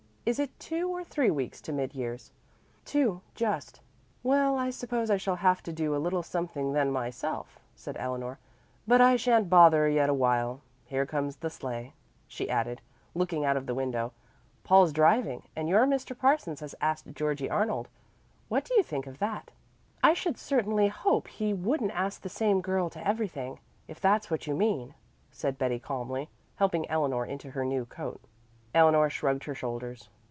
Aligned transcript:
Is 0.23 0.37
it 0.37 0.57
two 0.59 0.87
or 0.87 1.03
three 1.03 1.31
weeks 1.31 1.59
to 1.61 1.73
mid 1.73 1.95
years?" 1.95 2.31
"Two, 2.85 3.21
just." 3.33 3.81
"Well, 4.21 4.55
I 4.55 4.69
suppose 4.69 5.09
I 5.09 5.17
shall 5.17 5.37
have 5.37 5.63
to 5.63 5.73
do 5.73 5.95
a 5.95 5.97
little 5.97 6.21
something 6.21 6.73
then 6.73 6.91
myself," 6.91 7.59
said 7.75 7.97
Eleanor, 7.99 8.37
"but 8.87 9.01
I 9.01 9.15
shan't 9.15 9.49
bother 9.49 9.89
yet 9.89 10.09
awhile. 10.11 10.61
Here 10.85 11.07
comes 11.07 11.37
the 11.37 11.49
sleigh," 11.49 11.93
she 12.27 12.51
added, 12.51 12.81
looking 13.15 13.45
out 13.45 13.57
of 13.57 13.65
the 13.65 13.73
window. 13.73 14.13
"Paul's 14.63 14.93
driving, 14.93 15.41
and 15.55 15.67
your 15.67 15.87
Mr. 15.87 16.17
Parsons 16.17 16.59
has 16.59 16.75
asked 16.79 17.13
Georgie 17.15 17.49
Arnold. 17.49 17.89
What 18.47 18.63
do 18.63 18.75
you 18.75 18.83
think 18.83 19.07
of 19.07 19.17
that?" 19.19 19.49
"I 20.03 20.13
should 20.13 20.37
certainly 20.37 20.87
hope 20.87 21.27
he 21.29 21.51
wouldn't 21.51 21.91
ask 21.97 22.21
the 22.21 22.29
same 22.29 22.61
girl 22.61 22.91
to 22.91 23.05
everything, 23.05 23.59
if 23.87 23.99
that's 23.99 24.29
what 24.29 24.45
you 24.45 24.53
mean," 24.53 24.93
said 25.31 25.57
Betty 25.57 25.79
calmly, 25.79 26.29
helping 26.57 26.87
Eleanor 26.91 27.25
into 27.25 27.51
her 27.51 27.65
new 27.65 27.85
coat. 27.87 28.21
Eleanor 28.73 29.09
shrugged 29.09 29.43
her 29.43 29.53
shoulders. 29.55 30.07